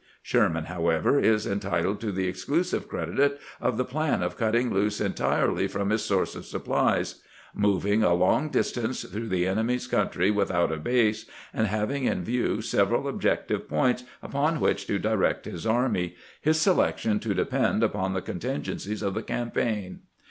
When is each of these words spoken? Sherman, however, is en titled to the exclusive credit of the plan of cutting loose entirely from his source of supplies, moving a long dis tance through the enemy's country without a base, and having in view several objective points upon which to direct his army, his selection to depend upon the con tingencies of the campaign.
Sherman, 0.23 0.63
however, 0.65 1.19
is 1.19 1.45
en 1.45 1.59
titled 1.59 2.01
to 2.01 2.11
the 2.11 2.27
exclusive 2.27 2.87
credit 2.87 3.39
of 3.61 3.77
the 3.77 3.85
plan 3.85 4.23
of 4.23 4.35
cutting 4.35 4.73
loose 4.73 4.99
entirely 4.99 5.67
from 5.67 5.91
his 5.91 6.03
source 6.03 6.35
of 6.35 6.43
supplies, 6.43 7.21
moving 7.53 8.01
a 8.01 8.15
long 8.15 8.49
dis 8.49 8.71
tance 8.71 9.03
through 9.03 9.27
the 9.29 9.45
enemy's 9.45 9.85
country 9.85 10.31
without 10.31 10.71
a 10.71 10.77
base, 10.77 11.27
and 11.53 11.67
having 11.67 12.05
in 12.05 12.23
view 12.23 12.63
several 12.63 13.07
objective 13.07 13.69
points 13.69 14.03
upon 14.23 14.59
which 14.59 14.87
to 14.87 14.97
direct 14.97 15.45
his 15.45 15.67
army, 15.67 16.15
his 16.41 16.59
selection 16.59 17.19
to 17.19 17.35
depend 17.35 17.83
upon 17.83 18.15
the 18.15 18.23
con 18.23 18.39
tingencies 18.39 19.03
of 19.03 19.13
the 19.13 19.21
campaign. 19.21 19.99